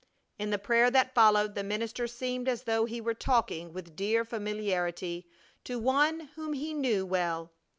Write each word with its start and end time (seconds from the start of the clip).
In 0.39 0.49
the 0.49 0.57
prayer 0.57 0.89
that 0.89 1.13
followed 1.13 1.53
the 1.53 1.63
minister 1.63 2.07
seemed 2.07 2.49
as 2.49 2.63
though 2.63 2.85
he 2.85 2.99
were 2.99 3.13
talking 3.13 3.71
with 3.71 3.95
dear 3.95 4.25
familiarity 4.25 5.29
to 5.65 5.77
One 5.77 6.21
whom 6.35 6.53
he 6.53 6.73
knew 6.73 7.05
well. 7.05 7.51